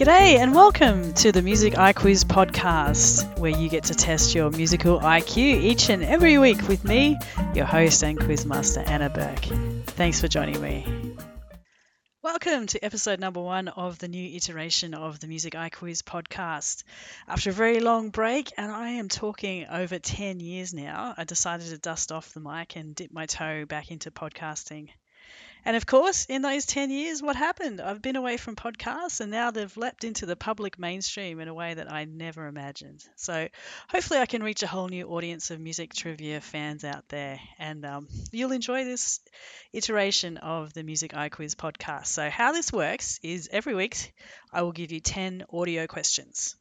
G'day 0.00 0.38
and 0.38 0.54
welcome 0.54 1.12
to 1.12 1.30
the 1.30 1.42
Music 1.42 1.74
iQuiz 1.74 2.24
podcast, 2.24 3.38
where 3.38 3.50
you 3.50 3.68
get 3.68 3.84
to 3.84 3.94
test 3.94 4.34
your 4.34 4.48
musical 4.48 4.98
IQ 4.98 5.36
each 5.36 5.90
and 5.90 6.02
every 6.02 6.38
week 6.38 6.68
with 6.68 6.84
me, 6.84 7.18
your 7.54 7.66
host 7.66 8.02
and 8.02 8.18
quizmaster 8.18 8.82
Anna 8.88 9.10
Burke. 9.10 9.44
Thanks 9.84 10.18
for 10.18 10.26
joining 10.26 10.58
me. 10.62 11.14
Welcome 12.22 12.66
to 12.68 12.82
episode 12.82 13.20
number 13.20 13.42
one 13.42 13.68
of 13.68 13.98
the 13.98 14.08
new 14.08 14.34
iteration 14.36 14.94
of 14.94 15.20
the 15.20 15.26
Music 15.26 15.52
iQuiz 15.52 16.02
podcast. 16.02 16.82
After 17.28 17.50
a 17.50 17.52
very 17.52 17.80
long 17.80 18.08
break, 18.08 18.54
and 18.56 18.72
I 18.72 18.92
am 18.92 19.10
talking 19.10 19.66
over 19.66 19.98
10 19.98 20.40
years 20.40 20.72
now, 20.72 21.12
I 21.14 21.24
decided 21.24 21.66
to 21.66 21.76
dust 21.76 22.10
off 22.10 22.32
the 22.32 22.40
mic 22.40 22.74
and 22.74 22.94
dip 22.94 23.12
my 23.12 23.26
toe 23.26 23.66
back 23.66 23.90
into 23.90 24.10
podcasting. 24.10 24.88
And 25.64 25.76
of 25.76 25.86
course, 25.86 26.26
in 26.26 26.42
those 26.42 26.66
10 26.66 26.90
years, 26.90 27.22
what 27.22 27.36
happened? 27.36 27.80
I've 27.80 28.02
been 28.02 28.16
away 28.16 28.36
from 28.36 28.56
podcasts 28.56 29.20
and 29.20 29.30
now 29.30 29.50
they've 29.50 29.76
leapt 29.76 30.04
into 30.04 30.26
the 30.26 30.36
public 30.36 30.78
mainstream 30.78 31.40
in 31.40 31.48
a 31.48 31.54
way 31.54 31.74
that 31.74 31.90
I 31.90 32.04
never 32.04 32.46
imagined. 32.46 33.04
So 33.16 33.48
hopefully, 33.88 34.20
I 34.20 34.26
can 34.26 34.42
reach 34.42 34.62
a 34.62 34.66
whole 34.66 34.88
new 34.88 35.08
audience 35.08 35.50
of 35.50 35.60
music 35.60 35.94
trivia 35.94 36.40
fans 36.40 36.84
out 36.84 37.08
there. 37.08 37.38
And 37.58 37.84
um, 37.84 38.08
you'll 38.32 38.52
enjoy 38.52 38.84
this 38.84 39.20
iteration 39.72 40.38
of 40.38 40.72
the 40.72 40.82
Music 40.82 41.12
iQuiz 41.12 41.54
podcast. 41.54 42.06
So, 42.06 42.30
how 42.30 42.52
this 42.52 42.72
works 42.72 43.20
is 43.22 43.48
every 43.52 43.74
week 43.74 44.14
I 44.52 44.62
will 44.62 44.72
give 44.72 44.92
you 44.92 45.00
10 45.00 45.44
audio 45.52 45.86
questions. 45.86 46.56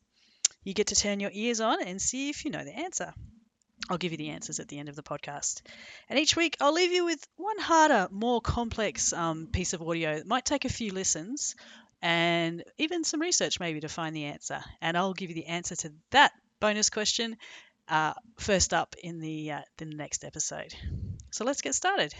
You 0.63 0.73
get 0.73 0.87
to 0.87 0.95
turn 0.95 1.19
your 1.19 1.31
ears 1.33 1.61
on 1.61 1.81
and 1.81 2.01
see 2.01 2.29
if 2.29 2.43
you 2.45 2.51
know 2.51 2.63
the 2.63 2.75
answer. 2.75 3.13
I'll 3.89 3.97
give 3.97 4.11
you 4.11 4.17
the 4.17 4.29
answers 4.29 4.59
at 4.59 4.67
the 4.67 4.77
end 4.77 4.87
of 4.87 4.95
the 4.95 5.03
podcast. 5.03 5.61
And 6.09 6.19
each 6.19 6.35
week, 6.35 6.57
I'll 6.61 6.73
leave 6.73 6.91
you 6.91 7.05
with 7.05 7.25
one 7.37 7.57
harder, 7.57 8.07
more 8.11 8.39
complex 8.39 9.13
um, 9.13 9.47
piece 9.47 9.73
of 9.73 9.81
audio. 9.81 10.11
It 10.11 10.27
might 10.27 10.45
take 10.45 10.65
a 10.65 10.69
few 10.69 10.93
listens 10.93 11.55
and 12.01 12.63
even 12.77 13.03
some 13.03 13.19
research, 13.19 13.59
maybe, 13.59 13.81
to 13.81 13.89
find 13.89 14.15
the 14.15 14.25
answer. 14.25 14.59
And 14.81 14.95
I'll 14.95 15.13
give 15.13 15.29
you 15.29 15.35
the 15.35 15.47
answer 15.47 15.75
to 15.77 15.91
that 16.11 16.31
bonus 16.59 16.89
question 16.89 17.37
uh, 17.87 18.13
first 18.37 18.73
up 18.73 18.95
in 19.01 19.19
the, 19.19 19.51
uh, 19.51 19.61
in 19.79 19.89
the 19.89 19.95
next 19.95 20.23
episode. 20.23 20.73
So 21.31 21.43
let's 21.43 21.61
get 21.61 21.75
started. 21.75 22.13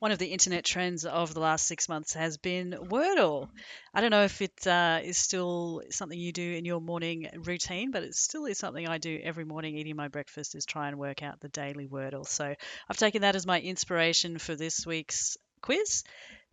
One 0.00 0.12
of 0.12 0.18
the 0.18 0.28
internet 0.28 0.64
trends 0.64 1.04
of 1.04 1.34
the 1.34 1.40
last 1.40 1.66
six 1.66 1.86
months 1.86 2.14
has 2.14 2.38
been 2.38 2.70
Wordle. 2.72 3.50
I 3.92 4.00
don't 4.00 4.10
know 4.10 4.24
if 4.24 4.40
it 4.40 4.66
uh, 4.66 5.00
is 5.02 5.18
still 5.18 5.82
something 5.90 6.18
you 6.18 6.32
do 6.32 6.54
in 6.54 6.64
your 6.64 6.80
morning 6.80 7.28
routine, 7.44 7.90
but 7.90 8.02
it 8.02 8.14
still 8.14 8.46
is 8.46 8.56
something 8.56 8.88
I 8.88 8.96
do 8.96 9.20
every 9.22 9.44
morning 9.44 9.76
eating 9.76 9.96
my 9.96 10.08
breakfast 10.08 10.54
is 10.54 10.64
try 10.64 10.88
and 10.88 10.98
work 10.98 11.22
out 11.22 11.40
the 11.40 11.50
daily 11.50 11.86
Wordle. 11.86 12.26
So 12.26 12.54
I've 12.88 12.96
taken 12.96 13.20
that 13.20 13.36
as 13.36 13.46
my 13.46 13.60
inspiration 13.60 14.38
for 14.38 14.54
this 14.56 14.86
week's 14.86 15.36
quiz. 15.60 16.02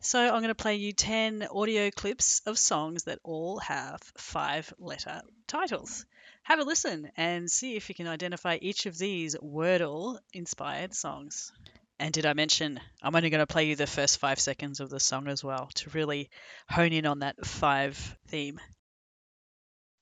So 0.01 0.21
I'm 0.21 0.41
going 0.41 0.49
to 0.49 0.53
play 0.55 0.75
you 0.75 0.91
10 0.91 1.47
audio 1.49 1.89
clips 1.89 2.41
of 2.45 2.59
songs 2.59 3.05
that 3.05 3.19
all 3.23 3.59
have 3.59 4.01
five 4.17 4.73
letter 4.77 5.21
titles. 5.47 6.05
Have 6.43 6.59
a 6.59 6.63
listen 6.63 7.11
and 7.15 7.49
see 7.49 7.77
if 7.77 7.87
you 7.87 7.95
can 7.95 8.07
identify 8.07 8.57
each 8.61 8.87
of 8.87 8.97
these 8.97 9.37
Wordle 9.37 10.19
inspired 10.33 10.93
songs. 10.93 11.53
And 11.99 12.13
did 12.13 12.27
I 12.27 12.33
mention 12.33 12.79
I'm 13.01 13.15
only 13.15 13.31
going 13.31 13.39
to 13.39 13.47
play 13.47 13.65
you 13.65 13.75
the 13.75 13.87
first 13.87 14.19
five 14.19 14.39
seconds 14.39 14.79
of 14.79 14.89
the 14.89 14.99
song 14.99 15.27
as 15.27 15.43
well 15.43 15.69
to 15.75 15.89
really 15.91 16.29
hone 16.69 16.93
in 16.93 17.07
on 17.07 17.19
that 17.19 17.43
five 17.45 18.17
theme? 18.27 18.59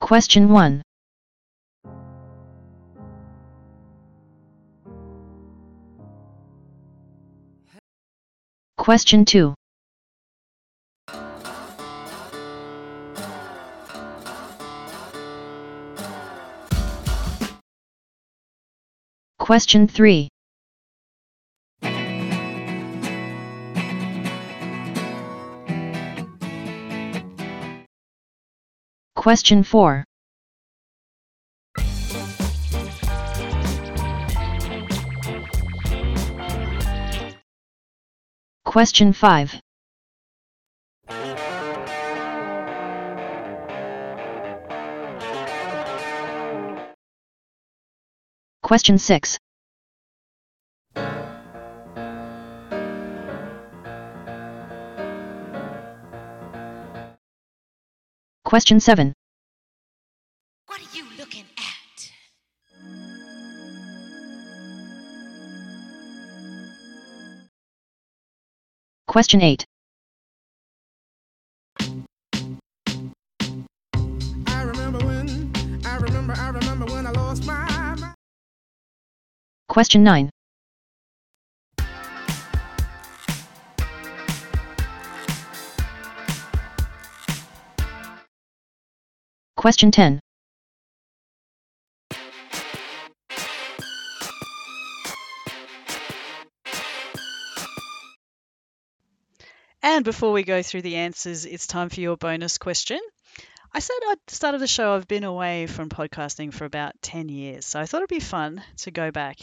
Question 0.01 0.49
1. 0.49 0.81
Question 8.77 9.25
2. 9.25 9.53
Question 19.39 19.87
3. 19.87 20.27
Question 29.25 29.63
4. 29.63 30.03
Question 38.65 39.13
5. 39.13 39.59
Question 48.61 48.99
6. 48.99 49.39
Question 58.55 58.79
7. 58.79 59.11
What 60.67 60.79
are 60.79 60.95
you 60.95 61.03
looking 61.17 61.43
at? 61.57 62.11
Question 69.07 69.41
8. 69.41 69.65
I 74.47 74.61
remember 74.63 74.99
when, 74.99 75.51
I 75.85 75.97
remember, 75.97 76.33
I 76.37 76.47
remember 76.51 76.85
when 76.85 77.07
I 77.07 77.11
lost 77.11 77.45
my 77.45 77.69
mind. 77.69 78.15
Question 79.67 80.05
9. 80.05 80.29
Question 89.65 89.89
10. 89.89 90.19
And 99.81 100.05
before 100.05 100.31
we 100.33 100.43
go 100.43 100.61
through 100.61 100.83
the 100.83 100.97
answers, 100.97 101.45
it's 101.45 101.65
time 101.65 101.89
for 101.89 101.99
your 101.99 102.15
bonus 102.15 102.59
question. 102.59 102.99
I 103.73 103.79
said 103.79 103.95
at 104.11 104.19
the 104.27 104.35
start 104.35 104.53
of 104.53 104.61
the 104.61 104.67
show 104.67 104.93
I've 104.93 105.07
been 105.07 105.23
away 105.23 105.65
from 105.65 105.89
podcasting 105.89 106.53
for 106.53 106.65
about 106.65 106.93
10 107.01 107.29
years, 107.29 107.65
so 107.65 107.79
I 107.79 107.87
thought 107.87 108.03
it'd 108.03 108.09
be 108.09 108.19
fun 108.19 108.61
to 108.83 108.91
go 108.91 109.09
back 109.09 109.39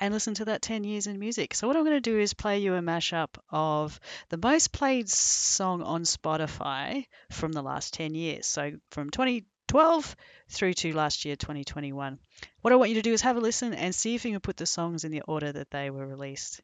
and 0.00 0.12
listen 0.12 0.34
to 0.34 0.46
that 0.46 0.62
10 0.62 0.82
years 0.82 1.06
in 1.06 1.20
music. 1.20 1.54
So, 1.54 1.68
what 1.68 1.76
I'm 1.76 1.84
going 1.84 1.96
to 1.96 2.00
do 2.00 2.18
is 2.18 2.34
play 2.34 2.58
you 2.58 2.74
a 2.74 2.80
mashup 2.80 3.36
of 3.50 4.00
the 4.30 4.36
most 4.36 4.72
played 4.72 5.08
song 5.08 5.82
on 5.82 6.02
Spotify 6.02 7.06
from 7.30 7.52
the 7.52 7.62
last 7.62 7.94
10 7.94 8.16
years. 8.16 8.46
So, 8.46 8.72
from 8.90 9.10
2012 9.68 10.16
through 10.50 10.74
to 10.74 10.92
last 10.92 11.24
year, 11.24 11.36
2021. 11.36 12.18
What 12.60 12.72
I 12.72 12.76
want 12.76 12.90
you 12.90 12.96
to 12.96 13.02
do 13.02 13.12
is 13.12 13.22
have 13.22 13.36
a 13.36 13.40
listen 13.40 13.74
and 13.74 13.94
see 13.94 14.14
if 14.14 14.24
you 14.24 14.32
can 14.32 14.40
put 14.40 14.56
the 14.56 14.66
songs 14.66 15.04
in 15.04 15.12
the 15.12 15.22
order 15.22 15.52
that 15.52 15.70
they 15.70 15.90
were 15.90 16.06
released. 16.06 16.60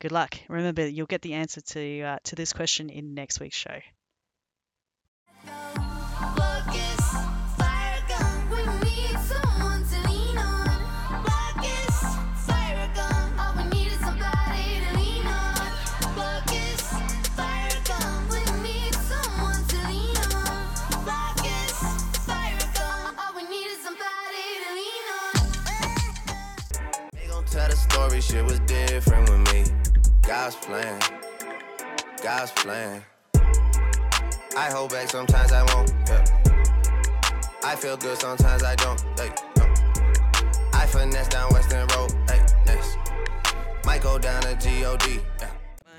Good 0.00 0.12
luck. 0.12 0.36
Remember, 0.48 0.86
you'll 0.86 1.06
get 1.06 1.22
the 1.22 1.34
answer 1.34 1.60
to 1.60 2.02
uh, 2.02 2.18
to 2.24 2.36
this 2.36 2.52
question 2.52 2.90
in 2.90 3.14
next 3.14 3.40
week's 3.40 3.56
show. 3.56 3.80
God's 30.44 30.56
plan, 30.56 31.00
God's 32.22 32.52
plan. 32.52 33.02
I 34.54 34.70
hold 34.70 34.90
back, 34.90 35.08
sometimes 35.08 35.52
I 35.52 35.62
won't. 35.72 35.90
Yeah. 36.06 36.22
I 37.64 37.74
feel 37.74 37.96
good, 37.96 38.18
sometimes 38.18 38.62
I 38.62 38.74
don't. 38.74 39.00
Hey, 39.18 39.30
no. 39.56 39.64
I 40.74 40.84
finesse 40.84 41.28
down 41.28 41.50
Weston 41.50 41.88
Road. 41.96 42.12
Hey, 42.28 42.44
next. 42.66 42.98
Might 43.86 44.02
go 44.02 44.18
down 44.18 44.42
to 44.42 44.54
God. 44.82 45.02
Yeah. 45.40 45.48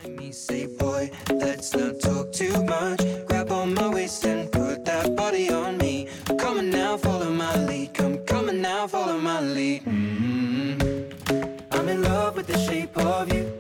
Mind 0.04 0.16
me 0.20 0.32
say, 0.32 0.68
boy, 0.68 1.10
let's 1.34 1.76
not 1.76 2.00
talk 2.00 2.32
too 2.32 2.64
much. 2.66 3.02
Grab 3.26 3.52
on 3.52 3.74
my 3.74 3.90
waist 3.90 4.26
and 4.26 4.52
put 4.52 4.86
that 4.86 5.16
body 5.16 5.50
on 5.50 5.80
me. 5.80 6.08
Come 6.38 6.60
on 6.60 6.70
now, 6.70 6.98
follow 6.98 7.32
my 7.32 7.56
lead. 7.66 7.96
Come, 7.96 8.20
on 8.32 8.62
now, 8.62 8.86
follow 8.86 9.18
my 9.18 9.42
lead. 9.42 9.86
mm 9.86 11.66
I'm 11.72 11.90
in 11.90 12.04
love 12.04 12.36
with 12.36 12.46
the 12.46 12.60
shape 12.60 12.96
of 12.96 13.34
you. 13.34 13.55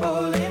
Falling 0.00 0.49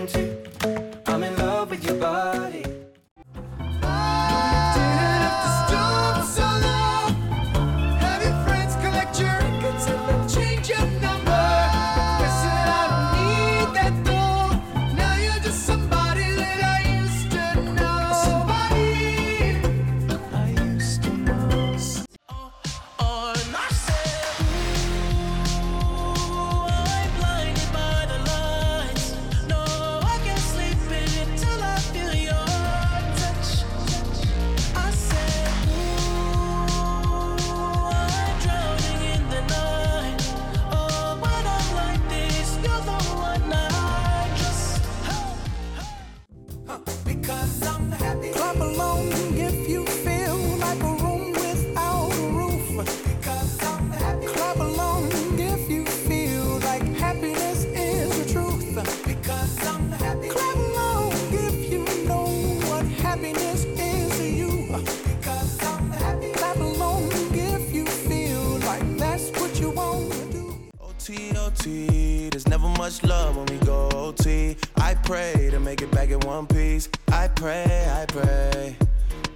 much 72.89 73.03
love 73.03 73.37
when 73.37 73.45
we 73.45 73.65
go 73.65 73.87
OT. 73.93 74.55
I 74.77 74.95
pray 74.95 75.49
to 75.51 75.59
make 75.59 75.83
it 75.83 75.91
back 75.91 76.09
in 76.09 76.19
one 76.21 76.47
piece. 76.47 76.89
I 77.11 77.27
pray, 77.27 77.85
I 77.87 78.05
pray. 78.07 78.75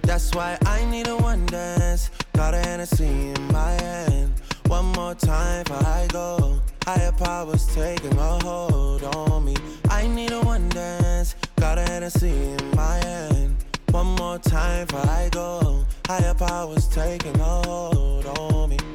That's 0.02 0.34
why 0.34 0.58
I 0.66 0.84
need 0.90 1.06
a 1.06 1.16
one 1.16 1.46
dance. 1.46 2.10
Got 2.32 2.54
a 2.54 2.58
Hennessy 2.58 3.04
in 3.04 3.42
my 3.52 3.72
hand. 3.82 4.32
One 4.66 4.86
more 4.86 5.14
time 5.14 5.62
before 5.62 5.86
I 5.86 6.08
go. 6.08 6.60
Higher 6.84 7.12
powers 7.12 7.66
taking 7.74 8.18
a 8.18 8.42
hold 8.42 9.04
on 9.04 9.44
me. 9.44 9.56
I 9.88 10.08
need 10.08 10.32
a 10.32 10.40
one 10.40 10.68
dance. 10.70 11.36
Got 11.60 11.78
a 11.78 11.82
Hennessy 11.82 12.32
in 12.32 12.70
my 12.74 12.96
hand. 13.04 13.54
One 13.92 14.16
more 14.16 14.38
time 14.38 14.86
before 14.86 15.08
I 15.08 15.28
go. 15.30 15.84
Higher 16.08 16.34
powers 16.34 16.88
taking 16.88 17.38
a 17.38 17.54
hold 17.68 18.26
on 18.26 18.70
me. 18.70 18.93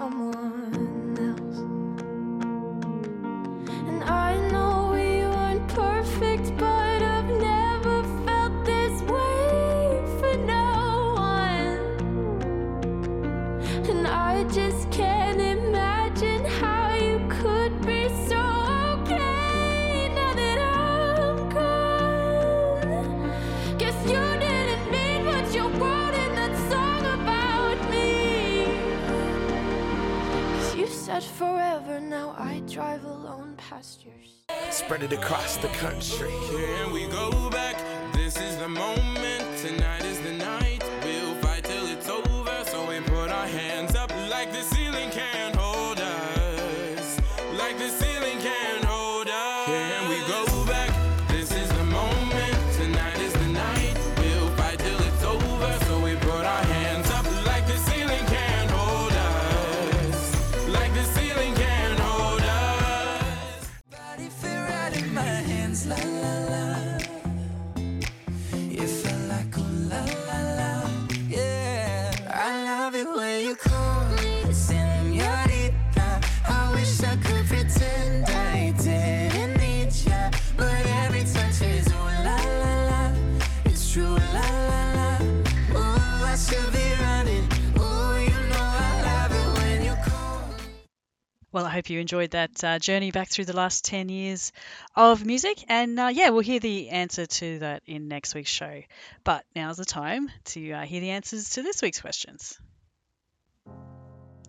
Someone 0.00 0.79
Spread 34.90 35.04
it 35.04 35.12
across 35.12 35.56
the 35.58 35.68
country. 35.68 36.32
Well, 91.52 91.66
I 91.66 91.70
hope 91.70 91.90
you 91.90 91.98
enjoyed 91.98 92.30
that 92.30 92.62
uh, 92.62 92.78
journey 92.78 93.10
back 93.10 93.28
through 93.28 93.46
the 93.46 93.56
last 93.56 93.84
10 93.84 94.08
years 94.08 94.52
of 94.94 95.26
music. 95.26 95.64
And 95.68 95.98
uh, 95.98 96.06
yeah, 96.12 96.28
we'll 96.28 96.42
hear 96.42 96.60
the 96.60 96.90
answer 96.90 97.26
to 97.26 97.58
that 97.58 97.82
in 97.86 98.06
next 98.06 98.36
week's 98.36 98.50
show. 98.50 98.82
But 99.24 99.44
now's 99.56 99.76
the 99.76 99.84
time 99.84 100.30
to 100.46 100.70
uh, 100.70 100.82
hear 100.82 101.00
the 101.00 101.10
answers 101.10 101.50
to 101.50 101.62
this 101.62 101.82
week's 101.82 102.00
questions. 102.00 102.56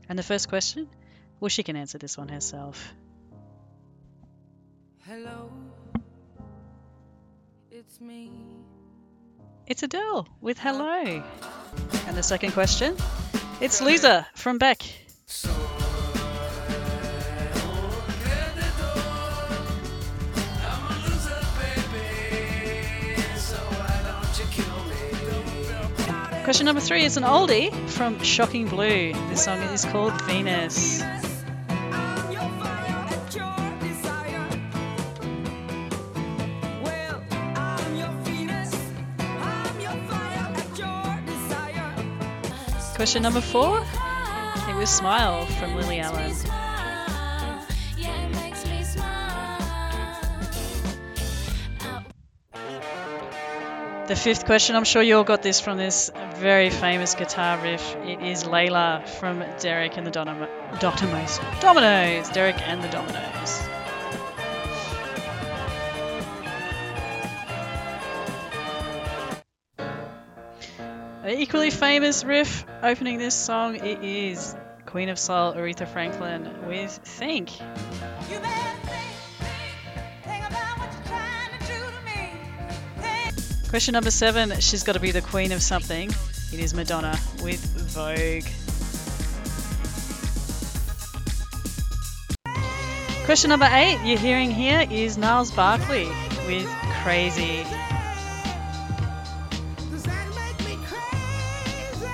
And 0.08 0.20
the 0.20 0.24
first 0.24 0.48
question, 0.48 0.90
well, 1.40 1.50
she 1.50 1.64
can 1.64 1.76
answer 1.76 1.98
this 1.98 2.20
one 2.20 2.28
herself. 2.28 2.94
Hello, 5.08 5.52
it's 7.72 8.00
me. 8.00 8.30
It's 9.66 9.82
Adele 9.82 10.28
with 10.40 10.60
Hello. 10.60 11.24
And 12.06 12.16
the 12.16 12.22
second 12.22 12.52
question, 12.52 12.96
it's 13.60 13.82
Loser 13.82 14.28
from 14.36 14.60
Beck. 14.60 14.84
Question 26.52 26.66
number 26.66 26.82
three 26.82 27.06
is 27.06 27.16
an 27.16 27.24
oldie 27.24 27.74
from 27.92 28.22
Shocking 28.22 28.68
Blue. 28.68 29.14
This 29.30 29.46
song 29.46 29.60
is 29.60 29.86
called 29.86 30.12
Venus. 30.24 31.02
Question 42.98 43.24
number 43.24 43.40
four, 43.40 43.78
it 44.68 44.76
was 44.76 44.90
Smile 44.90 45.46
from 45.46 45.78
Lily 45.78 46.02
Allen. 46.02 46.34
The 54.08 54.16
fifth 54.18 54.46
question, 54.46 54.76
I'm 54.76 54.84
sure 54.84 55.02
you 55.02 55.16
all 55.16 55.24
got 55.24 55.42
this 55.42 55.62
from 55.62 55.78
this 55.78 56.12
very 56.42 56.72
famous 56.72 57.14
guitar 57.14 57.62
riff. 57.62 57.96
It 57.98 58.20
is 58.24 58.46
Layla 58.46 59.08
from 59.08 59.44
Derek 59.60 59.96
and 59.96 60.08
the 60.08 60.12
Donamo- 60.12 60.50
Dominos. 60.80 61.38
Dominos! 61.62 62.34
Derek 62.34 62.60
and 62.68 62.84
the 62.84 62.88
Dominos. 62.88 63.68
An 71.24 71.38
equally 71.38 71.70
famous 71.70 72.24
riff 72.24 72.66
opening 72.82 73.20
this 73.20 73.36
song, 73.36 73.76
it 73.76 74.04
is 74.04 74.56
Queen 74.88 75.10
of 75.10 75.20
Soul 75.20 75.54
Aretha 75.54 75.88
Franklin 75.88 76.66
with. 76.66 76.92
Think. 76.92 77.52
Question 83.70 83.94
number 83.94 84.12
seven, 84.12 84.60
she's 84.60 84.84
got 84.84 84.94
to 84.94 85.00
be 85.00 85.12
the 85.12 85.22
queen 85.22 85.54
of 85.54 85.62
something. 85.62 86.12
It 86.54 86.60
is 86.60 86.74
Madonna 86.74 87.18
with 87.42 87.62
Vogue. 87.94 88.44
Question 93.26 93.50
number 93.50 93.70
eight, 93.72 93.98
you're 94.04 94.20
hearing 94.20 94.52
here 94.52 94.86
is 94.92 95.18
Gnarls 95.18 95.50
Barkley 95.52 96.10
with 96.46 96.68
Crazy. 97.04 97.64
Does 99.92 100.04
that 100.04 100.28
make 100.36 100.60
me 100.68 100.78
crazy? 100.86 102.12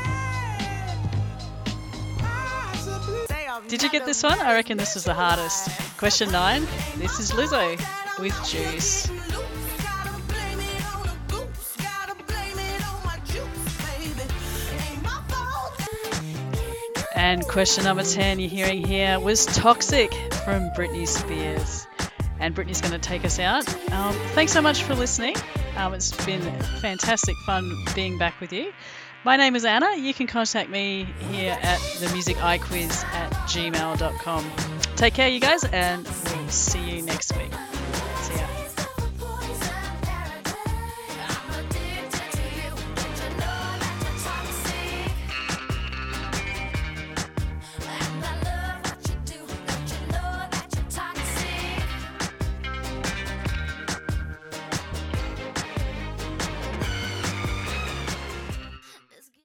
Possibly. 2.19 3.47
Um, 3.47 3.67
Did 3.67 3.81
you 3.81 3.89
get 3.89 4.05
this 4.05 4.21
one? 4.21 4.39
I 4.39 4.53
reckon 4.53 4.77
this 4.77 4.93
was 4.93 5.03
the 5.05 5.15
hardest. 5.15 5.69
Question 5.97 6.31
nine, 6.31 6.67
this 6.97 7.19
is 7.19 7.31
Lizzo 7.31 7.75
with 8.19 8.35
Juice. 8.45 9.09
And 17.29 17.45
question 17.45 17.83
number 17.83 18.03
10 18.03 18.39
you're 18.39 18.49
hearing 18.49 18.87
here 18.87 19.19
was 19.19 19.45
Toxic 19.47 20.13
from 20.45 20.69
Britney 20.77 21.05
Spears. 21.05 21.85
And 22.39 22.55
Britney's 22.55 22.79
going 22.79 22.93
to 22.93 22.99
take 22.99 23.25
us 23.25 23.37
out. 23.37 23.67
Um, 23.91 24.13
thanks 24.29 24.53
so 24.53 24.61
much 24.61 24.83
for 24.83 24.95
listening. 24.95 25.35
Um, 25.75 25.93
it's 25.93 26.15
been 26.25 26.41
fantastic 26.79 27.35
fun 27.45 27.83
being 27.93 28.17
back 28.17 28.39
with 28.39 28.53
you. 28.53 28.71
My 29.25 29.35
name 29.35 29.57
is 29.57 29.65
Anna. 29.65 29.97
You 29.97 30.13
can 30.13 30.25
contact 30.25 30.69
me 30.69 31.05
here 31.29 31.59
at 31.61 31.79
the 31.99 32.09
Music 32.13 32.37
Quiz 32.37 33.03
at 33.11 33.29
gmail.com. 33.49 34.51
Take 34.95 35.13
care, 35.13 35.27
you 35.27 35.41
guys, 35.41 35.65
and 35.65 36.05
we'll 36.05 36.47
see 36.47 36.91
you 36.91 37.01
next 37.01 37.35
week. 37.35 37.51